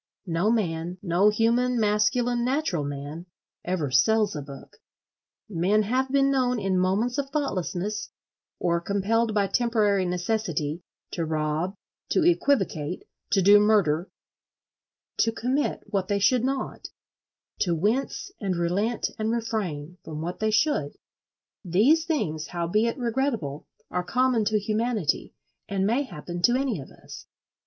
No 0.25 0.49
man—no 0.49 1.29
human, 1.29 1.79
masculine, 1.79 2.43
natural 2.43 2.83
man—ever 2.83 3.91
sells 3.91 4.35
a 4.35 4.41
book. 4.41 4.77
Men 5.47 5.83
have 5.83 6.11
been 6.11 6.31
known 6.31 6.57
in 6.59 6.79
moments 6.79 7.19
of 7.19 7.29
thoughtlessness, 7.29 8.09
or 8.57 8.81
compelled 8.81 9.35
by 9.35 9.45
temporary 9.45 10.07
necessity, 10.07 10.81
to 11.11 11.23
rob, 11.23 11.75
to 12.09 12.23
equivocate, 12.25 13.03
to 13.29 13.43
do 13.43 13.59
murder, 13.59 14.09
to 15.17 15.31
commit 15.31 15.81
what 15.85 16.07
they 16.07 16.17
should 16.17 16.43
not, 16.43 16.87
to 17.59 17.75
"wince 17.75 18.31
and 18.41 18.55
relent 18.55 19.11
and 19.19 19.29
refrain" 19.31 19.99
from 20.03 20.19
what 20.19 20.39
they 20.39 20.49
should: 20.49 20.95
these 21.63 22.05
things, 22.05 22.47
howbeit 22.47 22.97
regrettable, 22.97 23.67
are 23.91 24.03
common 24.03 24.45
to 24.45 24.57
humanity, 24.57 25.35
and 25.69 25.85
may 25.85 26.01
happen 26.01 26.41
to 26.41 26.55
any 26.55 26.79
of 26.79 26.89
us. 26.89 27.27